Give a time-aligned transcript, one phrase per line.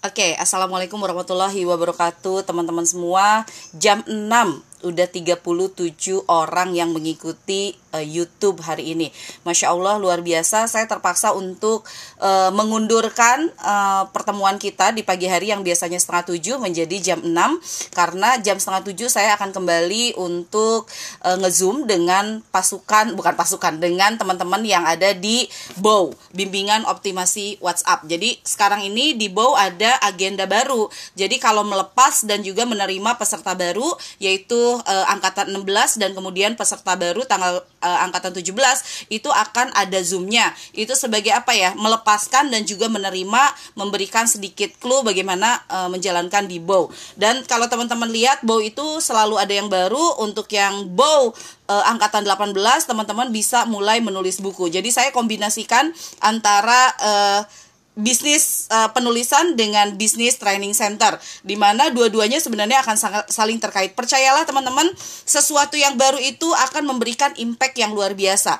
[0.00, 3.44] Oke, Assalamualaikum warahmatullahi wabarakatuh Teman-teman semua.
[3.76, 4.16] Jam 6
[4.82, 5.40] udah 37
[6.28, 9.08] orang yang mengikuti uh, YouTube hari ini.
[9.42, 10.66] Masya Allah luar biasa.
[10.70, 11.84] Saya terpaksa untuk
[12.22, 17.30] uh, mengundurkan uh, pertemuan kita di pagi hari yang biasanya setengah tujuh menjadi jam 6
[17.94, 20.86] karena jam setengah tujuh saya akan kembali untuk
[21.26, 25.46] uh, ngezoom dengan pasukan bukan pasukan dengan teman-teman yang ada di
[25.78, 28.06] BOW bimbingan optimasi WhatsApp.
[28.06, 30.88] Jadi sekarang ini di BOW ada agenda baru.
[31.18, 33.90] Jadi kalau melepas dan juga menerima peserta baru
[34.22, 38.54] yaitu uh, angkatan 16 dan kemudian peserta baru tanggal uh, angkatan 17
[39.10, 40.54] itu akan ada zoomnya.
[40.70, 41.74] Itu sebagai apa ya?
[41.74, 43.42] Melepaskan dan juga menerima
[43.74, 46.92] memberikan sedikit clue bagaimana uh, menjalankan di bow.
[47.18, 50.22] Dan kalau teman-teman lihat bow itu selalu ada yang baru.
[50.22, 51.32] Untuk yang bow
[51.70, 52.52] uh, angkatan 18
[52.84, 54.68] teman-teman bisa mulai menulis buku.
[54.68, 57.40] Jadi saya kombinasikan antara uh,
[57.98, 63.98] bisnis uh, penulisan dengan bisnis training center di mana dua-duanya sebenarnya akan sangat saling terkait.
[63.98, 64.88] Percayalah teman-teman,
[65.26, 68.56] sesuatu yang baru itu akan memberikan impact yang luar biasa.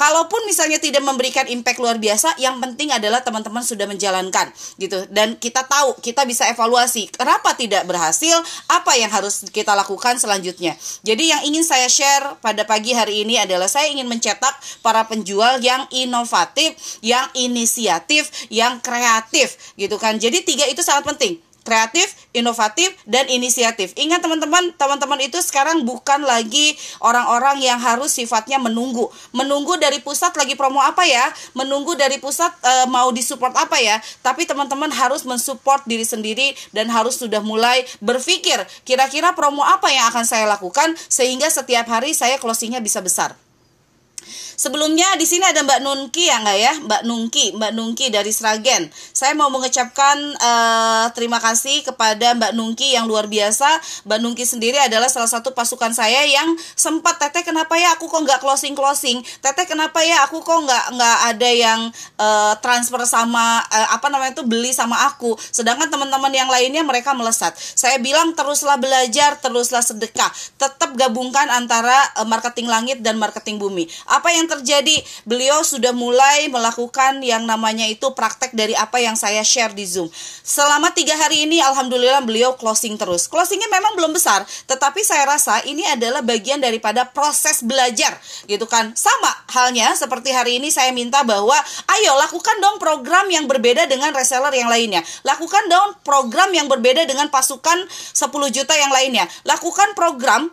[0.00, 4.48] Kalaupun misalnya tidak memberikan impact luar biasa, yang penting adalah teman-teman sudah menjalankan
[4.80, 8.40] gitu dan kita tahu, kita bisa evaluasi kenapa tidak berhasil,
[8.72, 10.72] apa yang harus kita lakukan selanjutnya.
[11.04, 15.60] Jadi yang ingin saya share pada pagi hari ini adalah saya ingin mencetak para penjual
[15.60, 20.16] yang inovatif, yang inisiatif, yang kreatif gitu kan.
[20.16, 23.92] Jadi tiga itu sangat penting kreatif, inovatif, dan inisiatif.
[23.96, 29.08] Ingat teman-teman, teman-teman itu sekarang bukan lagi orang-orang yang harus sifatnya menunggu.
[29.36, 31.28] Menunggu dari pusat lagi promo apa ya?
[31.52, 34.00] Menunggu dari pusat e, mau disupport apa ya?
[34.24, 40.08] Tapi teman-teman harus mensupport diri sendiri dan harus sudah mulai berpikir kira-kira promo apa yang
[40.10, 43.36] akan saya lakukan sehingga setiap hari saya closingnya bisa besar.
[44.60, 46.72] Sebelumnya di sini ada Mbak Nungki ya nggak ya?
[46.84, 48.92] Mbak Nungki, Mbak Nungki dari Sragen.
[48.92, 53.80] Saya mau mengucapkan uh, terima kasih kepada Mbak Nungki yang luar biasa.
[54.04, 58.20] Mbak Nungki sendiri adalah salah satu pasukan saya yang sempat Teteh kenapa ya aku kok
[58.20, 59.24] nggak closing closing?
[59.40, 61.80] Teteh kenapa ya aku kok nggak nggak ada yang
[62.20, 65.40] uh, transfer sama uh, apa namanya itu beli sama aku.
[65.40, 67.56] Sedangkan teman-teman yang lainnya mereka melesat.
[67.56, 70.28] Saya bilang teruslah belajar, teruslah sedekah.
[70.60, 73.88] Tetap gabungkan antara uh, marketing langit dan marketing bumi.
[74.04, 74.98] Apa yang terjadi?
[75.22, 80.10] Beliau sudah mulai melakukan yang namanya itu praktek dari apa yang saya share di Zoom.
[80.42, 83.30] Selama tiga hari ini, alhamdulillah beliau closing terus.
[83.30, 88.18] Closingnya memang belum besar, tetapi saya rasa ini adalah bagian daripada proses belajar,
[88.50, 88.90] gitu kan?
[88.98, 91.54] Sama halnya seperti hari ini saya minta bahwa,
[91.94, 95.06] ayo lakukan dong program yang berbeda dengan reseller yang lainnya.
[95.22, 99.30] Lakukan dong program yang berbeda dengan pasukan 10 juta yang lainnya.
[99.46, 100.50] Lakukan program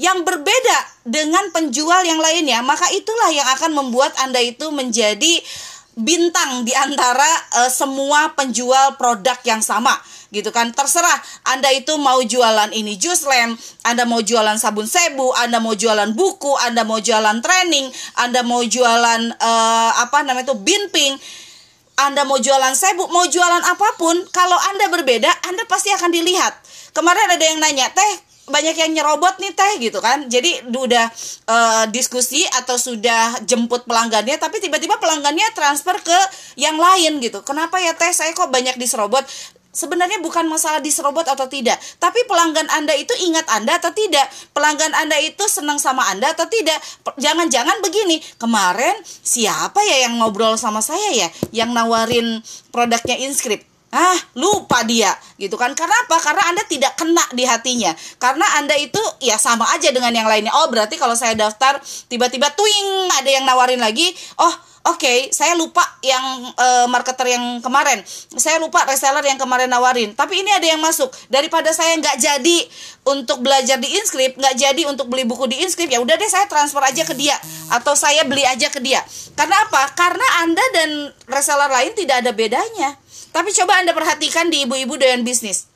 [0.00, 5.44] yang berbeda dengan penjual yang lainnya, maka itulah yang akan membuat Anda itu menjadi
[5.92, 7.28] bintang di antara
[7.60, 9.92] uh, semua penjual produk yang sama
[10.30, 15.34] gitu kan terserah Anda itu mau jualan ini jus lem Anda mau jualan sabun sebu
[15.34, 20.56] Anda mau jualan buku Anda mau jualan training Anda mau jualan uh, apa namanya itu
[20.56, 21.18] binping
[22.00, 26.56] anda mau jualan sebu, mau jualan apa pun, kalau Anda berbeda, Anda pasti akan dilihat.
[26.96, 31.06] Kemarin ada yang nanya, "Teh, banyak yang nyerobot nih teh gitu kan jadi udah
[31.46, 36.18] uh, diskusi atau sudah jemput pelanggannya tapi tiba-tiba pelanggannya transfer ke
[36.56, 39.22] yang lain gitu kenapa ya teh saya kok banyak diserobot
[39.70, 44.26] Sebenarnya bukan masalah diserobot atau tidak, tapi pelanggan Anda itu ingat Anda atau tidak?
[44.50, 46.74] Pelanggan Anda itu senang sama Anda atau tidak?
[47.14, 52.42] Jangan-jangan begini, kemarin siapa ya yang ngobrol sama saya ya, yang nawarin
[52.74, 53.69] produknya Inscript?
[53.90, 55.74] Ah lupa dia gitu kan.
[55.74, 56.16] Karena apa?
[56.22, 57.92] Karena anda tidak kena di hatinya.
[58.16, 60.54] Karena anda itu ya sama aja dengan yang lainnya.
[60.54, 64.10] Oh berarti kalau saya daftar tiba-tiba twing ada yang nawarin lagi.
[64.38, 66.24] Oh oke okay, saya lupa yang
[66.56, 68.00] uh, marketer yang kemarin.
[68.36, 70.12] Saya lupa reseller yang kemarin nawarin.
[70.16, 71.08] Tapi ini ada yang masuk.
[71.28, 72.58] Daripada saya nggak jadi
[73.04, 76.48] untuk belajar di inscript nggak jadi untuk beli buku di inscript ya udah deh saya
[76.48, 77.36] transfer aja ke dia.
[77.72, 79.04] Atau saya beli aja ke dia.
[79.36, 79.92] Karena apa?
[79.96, 82.96] Karena anda dan reseller lain tidak ada bedanya.
[83.30, 85.70] Tapi coba Anda perhatikan di ibu-ibu doyan bisnis.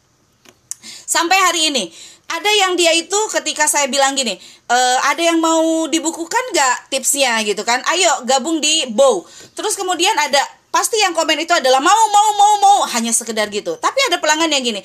[0.84, 1.88] Sampai hari ini,
[2.24, 4.34] ada yang dia itu ketika saya bilang gini,
[4.68, 7.84] e, ada yang mau dibukukan gak tipsnya gitu kan?
[7.90, 9.22] Ayo gabung di Bow.
[9.54, 10.40] Terus kemudian ada
[10.72, 13.76] pasti yang komen itu adalah mau mau mau mau hanya sekedar gitu.
[13.78, 14.80] Tapi ada pelanggan yang gini,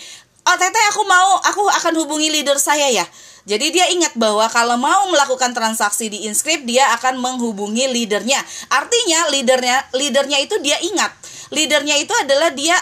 [0.46, 3.06] oh teteh aku mau aku akan hubungi leader saya ya.
[3.50, 8.38] Jadi dia ingat bahwa kalau mau melakukan transaksi di Inscript dia akan menghubungi leadernya.
[8.70, 11.10] Artinya leadernya leadernya itu dia ingat
[11.54, 12.78] leadernya itu adalah dia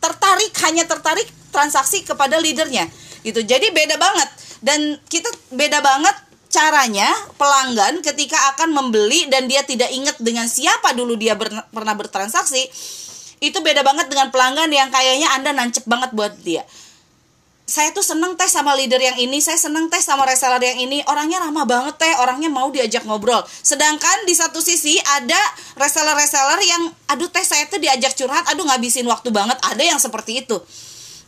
[0.00, 2.88] tertarik hanya tertarik transaksi kepada leadernya
[3.22, 3.40] gitu.
[3.42, 4.28] Jadi beda banget.
[4.58, 6.16] Dan kita beda banget
[6.48, 7.06] caranya
[7.36, 12.72] pelanggan ketika akan membeli dan dia tidak ingat dengan siapa dulu dia ber, pernah bertransaksi
[13.38, 16.66] Itu beda banget dengan pelanggan yang kayaknya Anda nancep banget buat dia.
[17.68, 21.04] Saya tuh seneng teh sama leader yang ini, saya seneng teh sama reseller yang ini,
[21.04, 23.44] orangnya ramah banget teh, orangnya mau diajak ngobrol.
[23.46, 25.36] Sedangkan di satu sisi ada
[25.76, 26.82] reseller-reseller yang,
[27.12, 30.56] aduh teh saya tuh diajak curhat, aduh ngabisin waktu banget, ada yang seperti itu,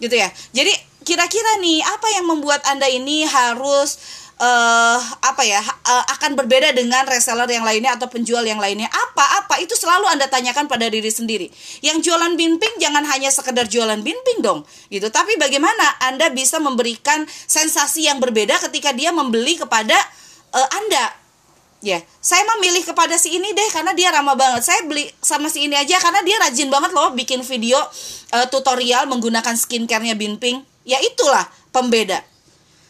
[0.00, 0.32] gitu ya.
[0.56, 0.72] Jadi
[1.04, 3.98] kira-kira nih apa yang membuat anda ini harus
[4.40, 9.44] uh, apa ya uh, akan berbeda dengan reseller yang lainnya atau penjual yang lainnya apa
[9.44, 11.52] apa itu selalu anda tanyakan pada diri sendiri
[11.84, 17.28] yang jualan binping jangan hanya sekedar jualan binping dong gitu tapi bagaimana anda bisa memberikan
[17.28, 19.96] sensasi yang berbeda ketika dia membeli kepada
[20.56, 21.20] uh, anda
[21.80, 22.02] Ya, yeah.
[22.20, 24.68] saya memilih kepada si ini deh karena dia ramah banget.
[24.68, 27.80] Saya beli sama si ini aja karena dia rajin banget loh bikin video
[28.36, 30.60] uh, tutorial menggunakan skincare-nya Binping.
[30.84, 32.24] Ya itulah pembeda.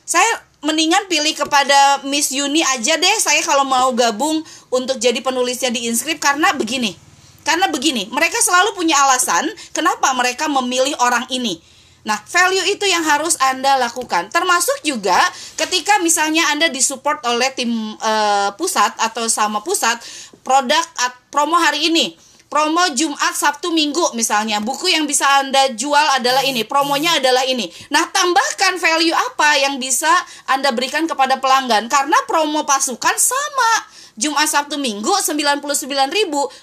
[0.07, 0.27] Saya
[0.61, 5.89] mendingan pilih kepada Miss Yuni aja deh saya kalau mau gabung untuk jadi penulisnya di
[5.89, 6.95] Inscript karena begini.
[7.41, 11.57] Karena begini, mereka selalu punya alasan kenapa mereka memilih orang ini.
[12.01, 14.33] Nah, value itu yang harus Anda lakukan.
[14.33, 15.17] Termasuk juga
[15.57, 17.69] ketika misalnya Anda disupport oleh tim
[18.01, 20.01] uh, pusat atau sama pusat
[20.41, 22.17] produk at, promo hari ini
[22.51, 24.59] promo Jumat, Sabtu, Minggu misalnya.
[24.59, 27.71] Buku yang bisa Anda jual adalah ini, promonya adalah ini.
[27.89, 30.11] Nah, tambahkan value apa yang bisa
[30.51, 33.73] Anda berikan kepada pelanggan karena promo pasukan sama.
[34.21, 35.65] Jumat, Sabtu, Minggu 99.000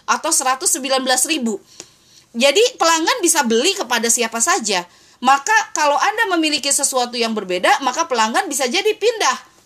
[0.05, 0.77] atau 119.000.
[2.37, 4.85] Jadi pelanggan bisa beli kepada siapa saja.
[5.17, 9.56] Maka kalau Anda memiliki sesuatu yang berbeda, maka pelanggan bisa jadi pindah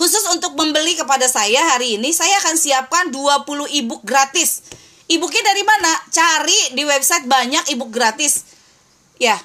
[0.00, 3.44] Khusus untuk membeli kepada saya hari ini saya akan siapkan 20
[3.84, 4.64] ebook gratis.
[5.12, 5.92] Ebooknya dari mana?
[6.08, 8.48] Cari di website banyak ebook gratis.
[9.20, 9.36] Ya.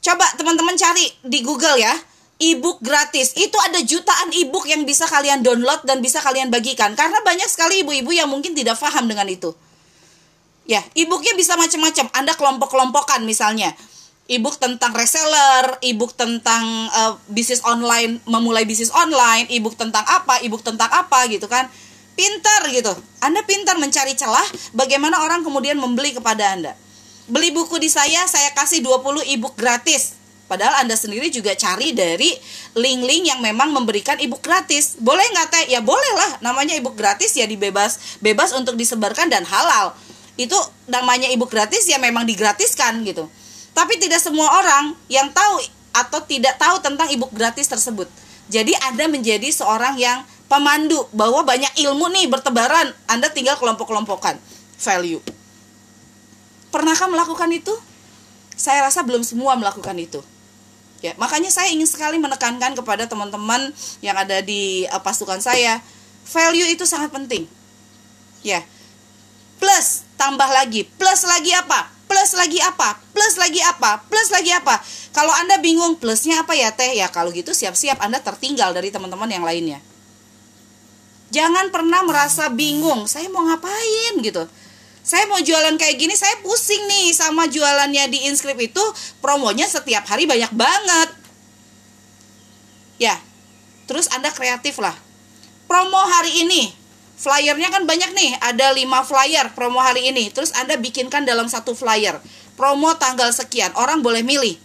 [0.00, 1.92] Coba teman-teman cari di Google ya.
[2.40, 3.36] Ebook gratis.
[3.36, 7.84] Itu ada jutaan ebook yang bisa kalian download dan bisa kalian bagikan karena banyak sekali
[7.84, 9.52] ibu-ibu yang mungkin tidak paham dengan itu.
[10.64, 12.08] Ya, ebooknya bisa macam-macam.
[12.16, 13.76] Anda kelompok-kelompokan misalnya
[14.30, 16.62] ebook tentang reseller, ebook tentang
[16.94, 21.66] uh, bisnis online, memulai bisnis online, ebook tentang apa, ebook tentang apa gitu kan.
[22.12, 22.92] Pintar gitu.
[23.24, 24.44] Anda pintar mencari celah
[24.76, 26.76] bagaimana orang kemudian membeli kepada Anda.
[27.26, 30.20] Beli buku di saya, saya kasih 20 ebook gratis.
[30.46, 32.28] Padahal Anda sendiri juga cari dari
[32.76, 35.00] link-link yang memang memberikan ebook gratis.
[35.00, 35.64] Boleh nggak teh?
[35.72, 36.44] Ya boleh lah.
[36.44, 39.96] Namanya ebook gratis ya dibebas bebas untuk disebarkan dan halal.
[40.36, 40.54] Itu
[40.92, 43.32] namanya ebook gratis ya memang digratiskan gitu.
[43.72, 48.08] Tapi tidak semua orang yang tahu atau tidak tahu tentang ebook gratis tersebut.
[48.52, 52.92] Jadi Anda menjadi seorang yang pemandu bahwa banyak ilmu nih bertebaran.
[53.08, 54.36] Anda tinggal kelompok-kelompokan
[54.76, 55.20] value.
[56.72, 57.72] Pernahkah melakukan itu?
[58.56, 60.20] Saya rasa belum semua melakukan itu.
[61.02, 65.82] Ya, makanya saya ingin sekali menekankan kepada teman-teman yang ada di uh, pasukan saya,
[66.30, 67.44] value itu sangat penting.
[68.40, 68.62] Ya.
[69.58, 71.91] Plus tambah lagi, plus lagi apa?
[72.22, 74.78] Plus lagi apa, plus lagi apa, plus lagi apa.
[75.10, 79.26] Kalau Anda bingung plusnya apa ya teh, ya kalau gitu siap-siap Anda tertinggal dari teman-teman
[79.26, 79.82] yang lainnya.
[81.34, 84.46] Jangan pernah merasa bingung, saya mau ngapain gitu.
[85.02, 88.84] Saya mau jualan kayak gini, saya pusing nih sama jualannya di inskrip itu,
[89.18, 91.10] promonya setiap hari banyak banget.
[93.02, 93.18] Ya,
[93.90, 94.94] terus Anda kreatif lah.
[95.66, 96.70] Promo hari ini,
[97.22, 100.34] flyernya kan banyak nih ada 5 flyer promo hari ini.
[100.34, 102.18] Terus anda bikinkan dalam satu flyer.
[102.58, 104.58] Promo tanggal sekian orang boleh milih.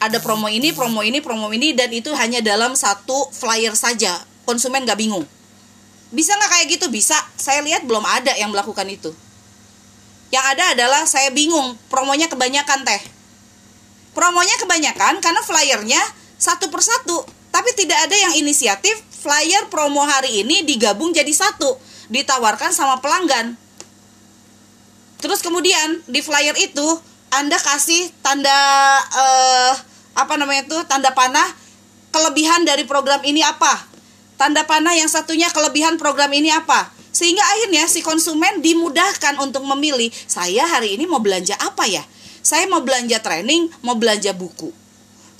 [0.00, 4.20] Ada promo ini promo ini promo ini dan itu hanya dalam satu flyer saja.
[4.44, 5.24] Konsumen gak bingung.
[6.12, 6.86] Bisa nggak kayak gitu?
[6.92, 7.16] Bisa.
[7.36, 9.12] Saya lihat belum ada yang melakukan itu.
[10.30, 13.02] Yang ada adalah saya bingung promonya kebanyakan teh.
[14.10, 16.02] Promonya kebanyakan karena flyernya
[16.40, 21.76] satu persatu tapi tidak ada yang inisiatif flyer promo hari ini digabung jadi satu,
[22.08, 23.52] ditawarkan sama pelanggan.
[25.20, 26.88] Terus kemudian di flyer itu
[27.28, 28.56] Anda kasih tanda
[29.12, 29.72] uh,
[30.16, 31.46] apa namanya itu tanda panah
[32.08, 33.86] kelebihan dari program ini apa?
[34.40, 36.88] Tanda panah yang satunya kelebihan program ini apa?
[37.12, 42.00] Sehingga akhirnya si konsumen dimudahkan untuk memilih, saya hari ini mau belanja apa ya?
[42.40, 44.79] Saya mau belanja training, mau belanja buku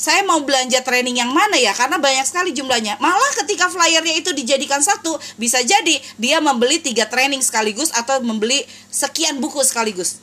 [0.01, 1.77] saya mau belanja training yang mana ya?
[1.77, 2.97] Karena banyak sekali jumlahnya.
[3.05, 8.65] Malah ketika flyernya itu dijadikan satu bisa jadi dia membeli tiga training sekaligus atau membeli
[8.89, 10.17] sekian buku sekaligus.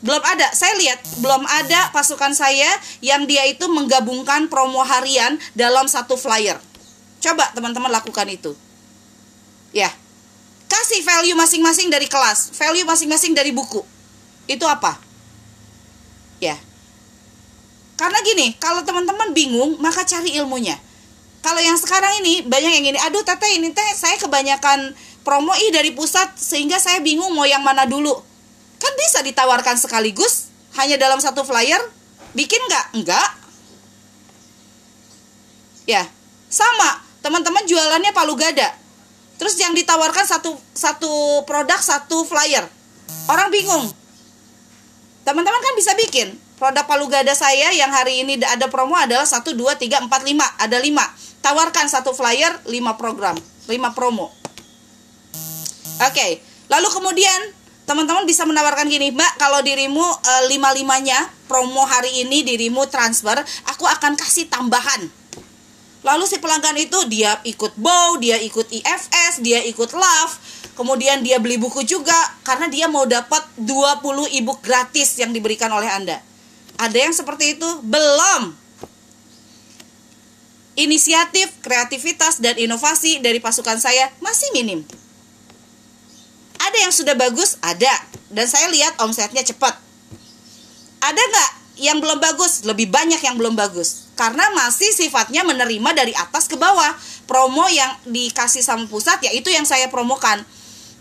[0.00, 0.48] Belum ada.
[0.56, 2.72] Saya lihat belum ada pasukan saya
[3.04, 6.56] yang dia itu menggabungkan promo harian dalam satu flyer.
[7.20, 8.56] Coba teman-teman lakukan itu.
[9.76, 9.92] Ya.
[10.64, 13.84] Kasih value masing-masing dari kelas value masing-masing dari buku.
[14.48, 14.96] Itu apa?
[16.40, 16.71] Ya
[18.02, 20.74] karena gini, kalau teman-teman bingung, maka cari ilmunya.
[21.38, 24.90] Kalau yang sekarang ini banyak yang gini, aduh teteh ini teh saya kebanyakan
[25.22, 28.10] promo ih dari pusat sehingga saya bingung mau yang mana dulu.
[28.82, 30.50] Kan bisa ditawarkan sekaligus
[30.82, 31.78] hanya dalam satu flyer.
[32.34, 32.86] Bikin nggak?
[32.98, 33.28] Enggak.
[35.86, 36.02] Ya,
[36.50, 37.06] sama.
[37.22, 38.74] Teman-teman jualannya palu gada.
[39.38, 42.66] Terus yang ditawarkan satu satu produk satu flyer.
[43.30, 43.94] Orang bingung.
[45.22, 46.41] Teman-teman kan bisa bikin.
[46.62, 50.62] Produk palu gada saya yang hari ini ada promo adalah 1 2 3 4 5,
[50.62, 51.42] ada 5.
[51.42, 52.70] Tawarkan satu flyer 5
[53.02, 53.34] program,
[53.66, 54.30] 5 promo.
[56.06, 56.38] Oke,
[56.70, 57.50] lalu kemudian
[57.82, 63.82] teman-teman bisa menawarkan gini, Mbak, kalau dirimu e, lima-limanya promo hari ini dirimu transfer, aku
[63.82, 65.10] akan kasih tambahan
[66.02, 70.34] Lalu si pelanggan itu dia ikut bow, dia ikut IFS, dia ikut love,
[70.78, 72.14] kemudian dia beli buku juga
[72.46, 76.31] karena dia mau dapat 20 ebook gratis yang diberikan oleh Anda.
[76.82, 77.68] Ada yang seperti itu?
[77.86, 78.58] Belum.
[80.74, 84.82] Inisiatif, kreativitas, dan inovasi dari pasukan saya masih minim.
[86.58, 87.54] Ada yang sudah bagus?
[87.62, 87.92] Ada.
[88.32, 89.78] Dan saya lihat omsetnya cepat.
[90.98, 91.50] Ada nggak
[91.86, 92.66] yang belum bagus?
[92.66, 96.94] Lebih banyak yang belum bagus karena masih sifatnya menerima dari atas ke bawah.
[97.26, 100.44] Promo yang dikasih sama pusat yaitu yang saya promokan.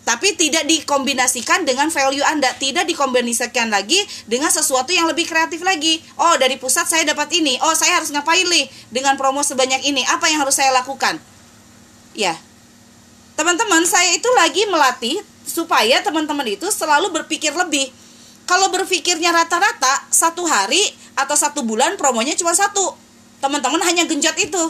[0.01, 6.01] Tapi tidak dikombinasikan dengan value Anda, tidak dikombinasikan lagi dengan sesuatu yang lebih kreatif lagi.
[6.17, 7.61] Oh, dari pusat saya dapat ini.
[7.61, 10.01] Oh, saya harus ngapain nih dengan promo sebanyak ini?
[10.09, 11.21] Apa yang harus saya lakukan?
[12.17, 12.33] Ya.
[13.37, 17.93] Teman-teman, saya itu lagi melatih supaya teman-teman itu selalu berpikir lebih.
[18.49, 20.81] Kalau berpikirnya rata-rata satu hari
[21.13, 22.97] atau satu bulan promonya cuma satu
[23.41, 24.63] teman-teman hanya genjot itu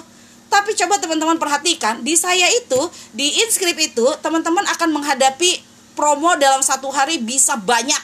[0.52, 2.82] tapi coba teman-teman perhatikan di saya itu
[3.16, 5.64] di inskrip itu teman-teman akan menghadapi
[5.96, 8.04] promo dalam satu hari bisa banyak.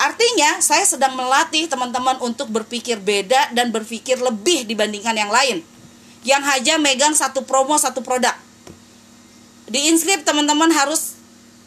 [0.00, 5.60] Artinya saya sedang melatih teman-teman untuk berpikir beda dan berpikir lebih dibandingkan yang lain.
[6.24, 8.32] Yang hanya megang satu promo satu produk.
[9.68, 11.16] Di inskrip teman-teman harus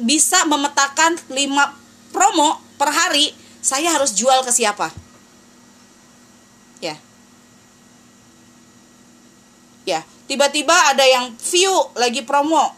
[0.02, 1.38] bisa memetakan 5
[2.10, 3.34] promo per hari.
[3.62, 4.90] Saya harus jual ke siapa
[6.82, 6.96] ya
[9.86, 12.76] ya tiba-tiba ada yang view lagi promo.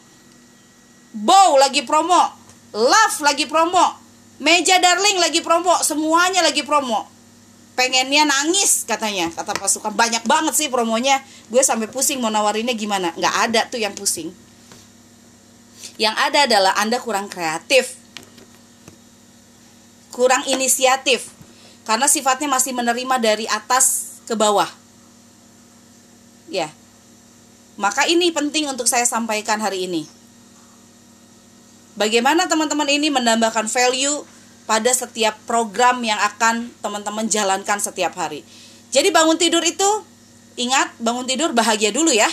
[1.11, 2.37] Bow lagi promo.
[2.71, 3.97] Love lagi promo.
[4.39, 5.73] Meja darling lagi promo.
[5.81, 7.09] Semuanya lagi promo.
[7.73, 9.33] Pengennya nangis katanya.
[9.33, 11.19] Kata pasukan banyak banget sih promonya.
[11.49, 13.11] Gue sampai pusing mau nawarinnya gimana.
[13.17, 14.29] Nggak ada tuh yang pusing.
[15.99, 17.97] Yang ada adalah anda kurang kreatif.
[20.13, 21.33] Kurang inisiatif.
[21.83, 24.69] Karena sifatnya masih menerima dari atas ke bawah.
[26.49, 26.78] Ya
[27.79, 30.03] maka ini penting untuk saya sampaikan hari ini.
[31.95, 34.27] Bagaimana teman-teman ini menambahkan value
[34.67, 38.43] pada setiap program yang akan teman-teman jalankan setiap hari.
[38.91, 39.87] Jadi bangun tidur itu
[40.59, 42.27] ingat bangun tidur bahagia dulu ya.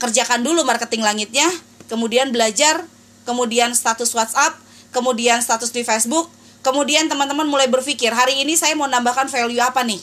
[0.00, 1.48] Kerjakan dulu marketing langitnya,
[1.88, 2.84] kemudian belajar,
[3.28, 4.56] kemudian status WhatsApp,
[4.92, 6.32] kemudian status di Facebook,
[6.64, 10.00] kemudian teman-teman mulai berpikir hari ini saya mau nambahkan value apa nih?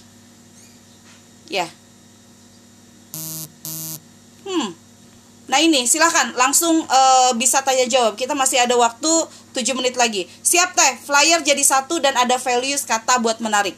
[1.50, 1.70] Ya,
[4.54, 4.70] Hmm.
[5.50, 8.14] Nah ini silahkan langsung uh, bisa tanya jawab.
[8.14, 9.12] Kita masih ada waktu
[9.52, 10.30] 7 menit lagi.
[10.46, 13.74] Siap teh, flyer jadi satu dan ada values kata buat menarik.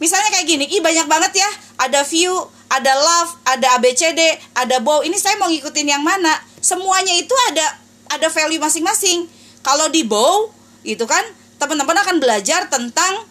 [0.00, 1.50] Misalnya kayak gini, ih banyak banget ya.
[1.78, 2.32] Ada view,
[2.66, 4.18] ada love, ada ABCD,
[4.56, 5.06] ada bow.
[5.06, 6.32] Ini saya mau ngikutin yang mana?
[6.58, 7.78] Semuanya itu ada
[8.10, 9.30] ada value masing-masing.
[9.62, 10.50] Kalau di bow,
[10.82, 11.22] itu kan
[11.62, 13.30] teman-teman akan belajar tentang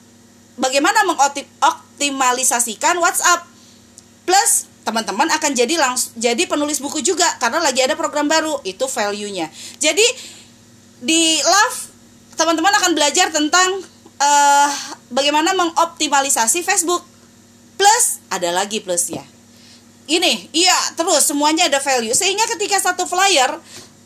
[0.56, 3.44] bagaimana mengoptimalisasikan WhatsApp.
[4.24, 8.86] Plus teman-teman akan jadi langsung jadi penulis buku juga karena lagi ada program baru itu
[8.90, 9.50] value-nya.
[9.78, 10.06] Jadi
[11.02, 11.80] di Love
[12.38, 13.70] teman-teman akan belajar tentang
[14.18, 14.70] uh,
[15.14, 17.06] bagaimana mengoptimalisasi Facebook.
[17.78, 19.26] Plus ada lagi plusnya.
[20.06, 23.58] Ini, iya terus semuanya ada value sehingga ketika satu flyer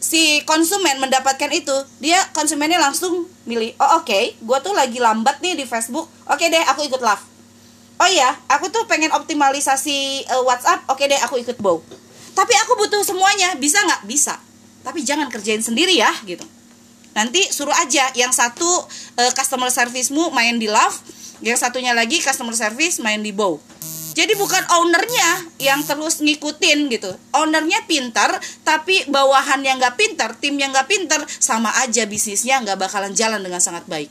[0.06, 5.42] si konsumen mendapatkan itu dia konsumennya langsung milih oh oke okay, gue tuh lagi lambat
[5.42, 7.35] nih di Facebook oke okay deh aku ikut love
[8.00, 10.86] oh iya aku tuh pengen optimalisasi uh, WhatsApp.
[10.92, 11.80] Oke deh aku ikut bow.
[12.36, 13.56] Tapi aku butuh semuanya.
[13.56, 14.04] Bisa nggak?
[14.08, 14.36] Bisa.
[14.84, 16.44] Tapi jangan kerjain sendiri ya gitu.
[17.16, 18.68] Nanti suruh aja yang satu
[19.18, 21.00] uh, customer servicemu main di love
[21.40, 23.60] yang satunya lagi customer service main di bow.
[24.16, 27.12] Jadi bukan ownernya yang terus ngikutin gitu.
[27.36, 32.80] Ownernya pintar tapi bawahan yang nggak pintar tim yang nggak pintar sama aja bisnisnya nggak
[32.80, 34.08] bakalan jalan dengan sangat baik.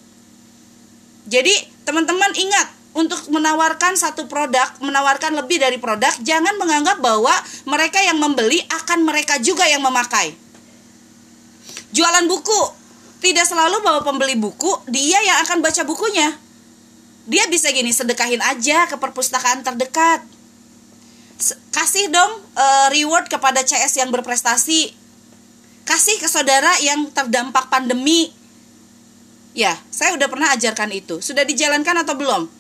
[1.24, 1.56] Jadi
[1.88, 7.34] teman-teman ingat untuk menawarkan satu produk, menawarkan lebih dari produk, jangan menganggap bahwa
[7.66, 10.34] mereka yang membeli akan mereka juga yang memakai.
[11.90, 12.62] Jualan buku,
[13.18, 16.38] tidak selalu bahwa pembeli buku dia yang akan baca bukunya.
[17.26, 20.22] Dia bisa gini, sedekahin aja ke perpustakaan terdekat.
[21.74, 24.94] Kasih dong uh, reward kepada CS yang berprestasi.
[25.82, 28.30] Kasih ke saudara yang terdampak pandemi
[29.54, 31.22] Ya, saya udah pernah ajarkan itu.
[31.22, 32.50] Sudah dijalankan atau belum?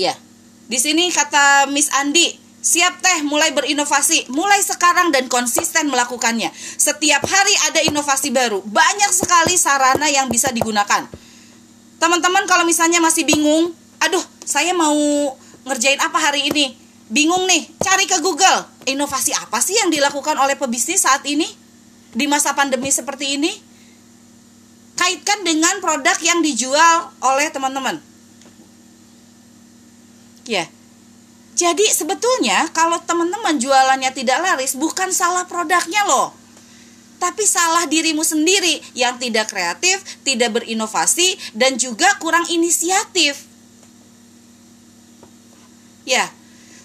[0.00, 0.16] Ya.
[0.70, 2.32] Di sini kata Miss Andi,
[2.64, 6.48] siap teh mulai berinovasi, mulai sekarang dan konsisten melakukannya.
[6.56, 8.64] Setiap hari ada inovasi baru.
[8.64, 11.04] Banyak sekali sarana yang bisa digunakan.
[12.00, 14.96] Teman-teman kalau misalnya masih bingung, aduh, saya mau
[15.68, 16.72] ngerjain apa hari ini?
[17.12, 18.64] Bingung nih, cari ke Google.
[18.88, 21.44] Inovasi apa sih yang dilakukan oleh pebisnis saat ini?
[22.16, 23.52] Di masa pandemi seperti ini?
[25.00, 27.96] kaitkan dengan produk yang dijual oleh teman-teman.
[30.48, 30.68] Ya.
[31.58, 36.32] Jadi sebetulnya kalau teman-teman jualannya tidak laris bukan salah produknya loh.
[37.20, 43.44] Tapi salah dirimu sendiri yang tidak kreatif, tidak berinovasi dan juga kurang inisiatif.
[46.08, 46.32] Ya.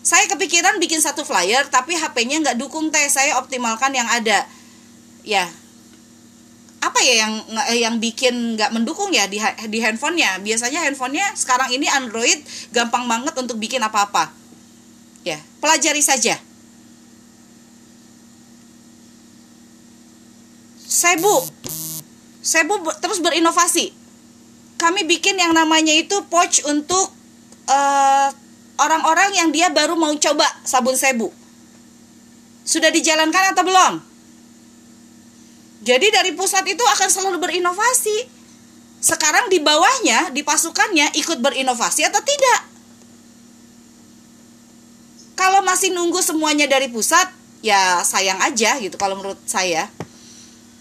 [0.05, 3.07] Saya kepikiran bikin satu flyer tapi HP-nya nggak dukung teh.
[3.09, 4.45] Saya optimalkan yang ada.
[5.25, 5.49] Ya,
[6.81, 7.33] apa ya yang
[7.71, 9.39] eh, yang bikin nggak mendukung ya di
[9.71, 10.39] di handphonenya?
[10.43, 12.39] Biasanya handphonenya sekarang ini Android
[12.71, 14.31] gampang banget untuk bikin apa-apa.
[15.25, 16.37] Ya pelajari saja.
[20.85, 21.35] Sebu
[22.45, 23.91] Sebu terus berinovasi.
[24.75, 27.09] Kami bikin yang namanya itu pouch untuk
[27.67, 28.29] eh,
[28.79, 31.45] orang-orang yang dia baru mau coba sabun Sebu
[32.65, 33.93] sudah dijalankan atau belum
[35.85, 38.33] jadi dari pusat itu akan selalu berinovasi.
[38.97, 42.59] Sekarang di bawahnya, di pasukannya ikut berinovasi atau tidak?
[45.37, 47.29] Kalau masih nunggu semuanya dari pusat,
[47.61, 49.85] ya sayang aja gitu kalau menurut saya.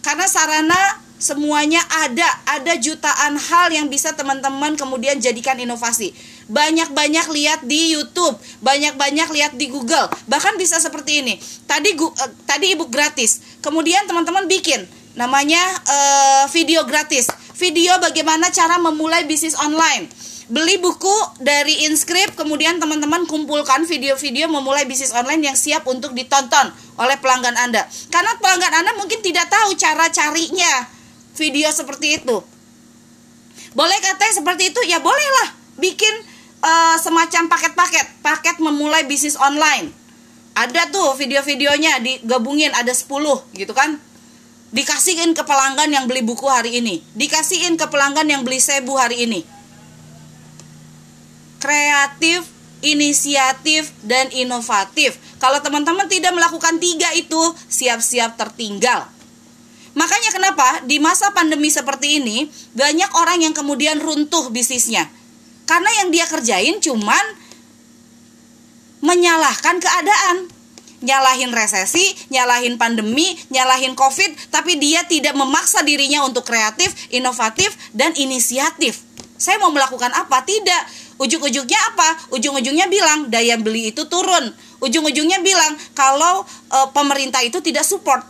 [0.00, 6.16] Karena sarana semuanya ada, ada jutaan hal yang bisa teman-teman kemudian jadikan inovasi.
[6.48, 10.12] Banyak-banyak lihat di YouTube, banyak-banyak lihat di Google.
[10.28, 11.40] Bahkan bisa seperti ini.
[11.64, 12.12] Tadi uh,
[12.44, 13.53] tadi ibu gratis.
[13.64, 14.84] Kemudian teman-teman bikin
[15.16, 17.32] namanya uh, video gratis.
[17.56, 20.04] Video bagaimana cara memulai bisnis online.
[20.52, 26.68] Beli buku dari Inscript, kemudian teman-teman kumpulkan video-video memulai bisnis online yang siap untuk ditonton
[27.00, 27.88] oleh pelanggan Anda.
[28.12, 30.84] Karena pelanggan Anda mungkin tidak tahu cara carinya
[31.40, 32.36] video seperti itu.
[33.72, 34.80] Boleh katanya seperti itu?
[34.84, 35.56] Ya bolehlah.
[35.80, 36.12] Bikin
[36.60, 40.03] uh, semacam paket-paket, paket memulai bisnis online.
[40.54, 43.10] Ada tuh video-videonya digabungin ada 10
[43.58, 43.98] gitu kan
[44.74, 49.22] dikasihin ke pelanggan yang beli buku hari ini, dikasihin ke pelanggan yang beli sebu hari
[49.22, 49.46] ini.
[51.62, 52.42] Kreatif,
[52.82, 55.14] inisiatif, dan inovatif.
[55.38, 57.38] Kalau teman-teman tidak melakukan tiga itu,
[57.70, 59.06] siap-siap tertinggal.
[59.94, 65.06] Makanya kenapa di masa pandemi seperti ini banyak orang yang kemudian runtuh bisnisnya.
[65.70, 67.24] Karena yang dia kerjain cuman
[69.04, 70.48] menyalahkan keadaan
[71.04, 78.16] nyalahin resesi, nyalahin pandemi, nyalahin covid, tapi dia tidak memaksa dirinya untuk kreatif, inovatif, dan
[78.16, 79.04] inisiatif.
[79.36, 80.40] Saya mau melakukan apa?
[80.40, 80.82] Tidak.
[81.20, 82.32] Ujung-ujungnya apa?
[82.32, 84.50] Ujung-ujungnya bilang daya beli itu turun.
[84.80, 88.24] Ujung-ujungnya bilang kalau e, pemerintah itu tidak support.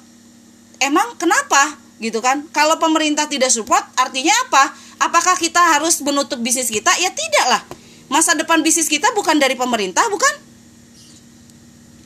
[0.82, 1.78] Emang kenapa?
[2.02, 2.44] Gitu kan?
[2.50, 4.74] Kalau pemerintah tidak support, artinya apa?
[4.98, 6.90] Apakah kita harus menutup bisnis kita?
[6.98, 7.62] Ya tidak lah.
[8.10, 10.53] Masa depan bisnis kita bukan dari pemerintah, bukan?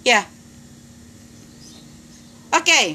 [0.09, 0.25] Ya,
[2.49, 2.65] Oke.
[2.65, 2.87] Okay.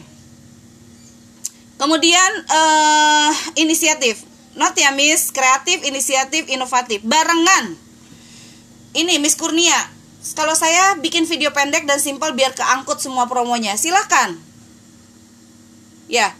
[1.77, 4.25] Kemudian uh, inisiatif.
[4.57, 7.05] Not ya Miss, kreatif, inisiatif, inovatif.
[7.05, 7.77] Barengan.
[8.97, 9.77] Ini Miss Kurnia.
[10.33, 13.77] Kalau saya bikin video pendek dan simpel biar keangkut semua promonya.
[13.77, 14.41] Silakan.
[16.09, 16.33] Ya.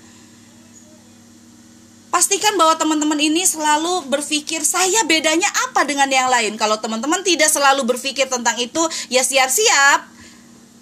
[2.09, 6.57] Pastikan bahwa teman-teman ini selalu berpikir saya bedanya apa dengan yang lain.
[6.57, 8.81] Kalau teman-teman tidak selalu berpikir tentang itu,
[9.13, 10.13] ya siap-siap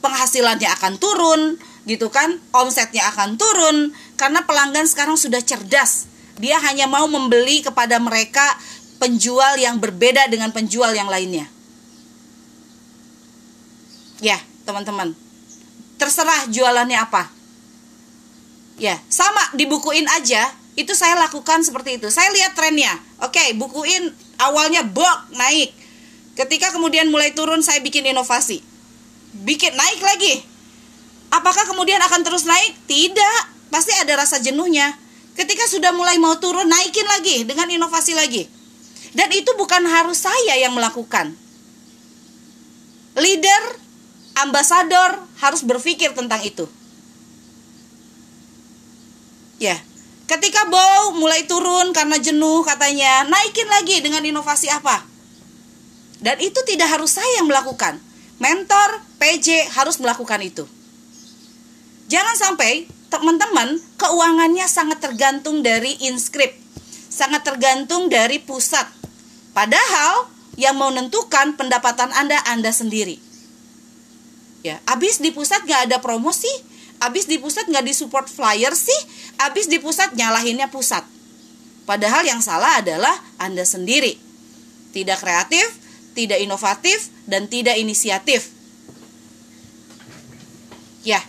[0.01, 2.37] penghasilannya akan turun, gitu kan?
[2.53, 6.09] Omsetnya akan turun karena pelanggan sekarang sudah cerdas.
[6.37, 8.43] Dia hanya mau membeli kepada mereka
[9.01, 11.49] penjual yang berbeda dengan penjual yang lainnya.
[14.21, 15.17] Ya teman-teman.
[15.97, 17.29] Terserah jualannya apa.
[18.77, 20.53] Ya sama dibukuin aja.
[20.77, 22.07] Itu saya lakukan seperti itu.
[22.13, 22.93] Saya lihat trennya.
[23.21, 24.13] Oke bukuin.
[24.41, 25.73] Awalnya bok naik.
[26.37, 28.70] Ketika kemudian mulai turun saya bikin inovasi
[29.41, 30.51] bikin naik lagi
[31.31, 32.75] Apakah kemudian akan terus naik?
[32.91, 34.91] Tidak, pasti ada rasa jenuhnya.
[35.31, 38.51] Ketika sudah mulai mau turun, naikin lagi dengan inovasi lagi.
[39.15, 41.31] Dan itu bukan harus saya yang melakukan.
[43.15, 43.63] Leader,
[44.43, 46.67] ambasador harus berpikir tentang itu.
[49.55, 49.79] Ya,
[50.27, 55.07] ketika Bow mulai turun karena jenuh katanya, naikin lagi dengan inovasi apa?
[56.19, 58.10] Dan itu tidak harus saya yang melakukan.
[58.41, 60.65] Mentor, PJ harus melakukan itu.
[62.09, 66.61] Jangan sampai teman-teman keuangannya sangat tergantung dari inskrip
[67.11, 68.87] sangat tergantung dari pusat.
[69.51, 73.19] Padahal yang menentukan pendapatan anda anda sendiri.
[74.63, 76.49] Ya abis di pusat nggak ada promosi
[77.01, 78.95] abis di pusat nggak disupport flyer sih
[79.43, 81.03] abis di pusat nyalahinnya pusat.
[81.83, 84.15] Padahal yang salah adalah anda sendiri.
[84.95, 85.67] Tidak kreatif
[86.11, 88.51] tidak inovatif dan tidak inisiatif
[91.01, 91.21] ya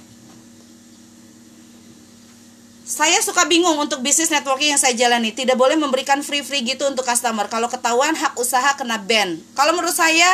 [2.92, 5.32] saya suka bingung untuk bisnis networking yang saya jalani.
[5.32, 7.48] Tidak boleh memberikan free-free gitu untuk customer.
[7.48, 9.40] Kalau ketahuan hak usaha kena ban.
[9.56, 10.28] Kalau menurut saya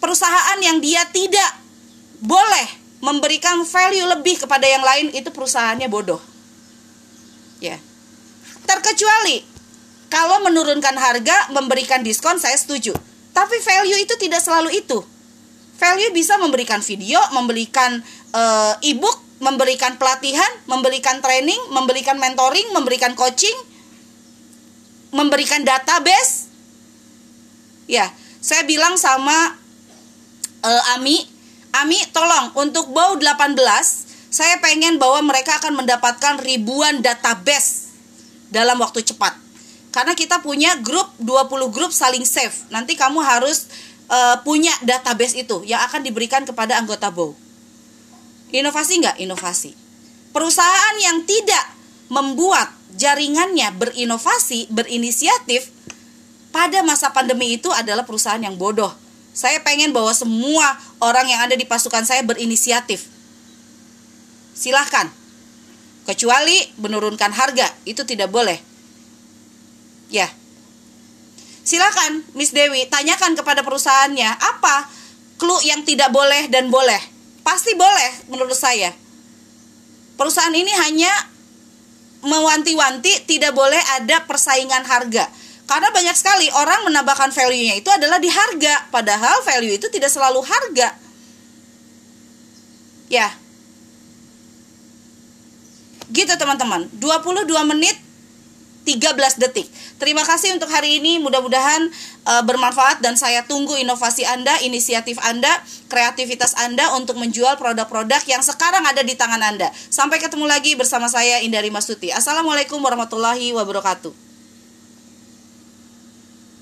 [0.00, 1.60] perusahaan yang dia tidak
[2.24, 2.66] boleh
[3.04, 6.22] memberikan value lebih kepada yang lain itu perusahaannya bodoh.
[7.60, 7.76] Ya.
[8.64, 9.44] Terkecuali
[10.08, 12.96] kalau menurunkan harga, memberikan diskon saya setuju.
[13.36, 14.98] Tapi value itu tidak selalu itu.
[15.78, 18.02] Value bisa memberikan video, memberikan
[18.34, 23.54] uh, e-book memberikan pelatihan, memberikan training, memberikan mentoring, memberikan coaching,
[25.14, 26.50] memberikan database.
[27.86, 28.10] Ya,
[28.42, 29.56] saya bilang sama
[30.62, 31.22] uh, Ami,
[31.72, 33.56] Ami tolong untuk BAU 18
[34.28, 37.88] saya pengen bahwa mereka akan mendapatkan ribuan database
[38.52, 39.47] dalam waktu cepat.
[39.88, 42.54] Karena kita punya grup 20 grup saling save.
[42.68, 43.66] Nanti kamu harus
[44.08, 47.32] uh, punya database itu yang akan diberikan kepada anggota BAU.
[48.52, 49.16] Inovasi nggak?
[49.20, 49.72] Inovasi.
[50.32, 51.64] Perusahaan yang tidak
[52.08, 55.68] membuat jaringannya berinovasi, berinisiatif
[56.48, 58.92] pada masa pandemi itu adalah perusahaan yang bodoh.
[59.36, 63.06] Saya pengen bahwa semua orang yang ada di pasukan saya berinisiatif.
[64.56, 65.12] Silahkan.
[66.08, 68.67] Kecuali menurunkan harga, itu tidak boleh.
[70.08, 70.28] Ya.
[71.64, 74.88] Silakan, Miss Dewi, tanyakan kepada perusahaannya apa
[75.36, 77.18] clue yang tidak boleh dan boleh
[77.48, 78.92] Pasti boleh menurut saya.
[80.20, 81.08] Perusahaan ini hanya
[82.20, 85.24] mewanti-wanti tidak boleh ada persaingan harga.
[85.64, 90.44] Karena banyak sekali orang menambahkan value-nya itu adalah di harga, padahal value itu tidak selalu
[90.44, 90.92] harga.
[93.08, 93.32] Ya.
[96.12, 96.92] Gitu teman-teman.
[97.00, 97.96] 22 menit
[98.88, 99.68] 13 detik.
[100.00, 101.20] Terima kasih untuk hari ini.
[101.20, 101.92] Mudah-mudahan
[102.24, 105.52] uh, bermanfaat dan saya tunggu inovasi Anda, inisiatif Anda,
[105.92, 109.68] kreativitas Anda untuk menjual produk-produk yang sekarang ada di tangan Anda.
[109.92, 112.08] Sampai ketemu lagi bersama saya Indari Masuti.
[112.08, 114.27] Assalamualaikum warahmatullahi wabarakatuh.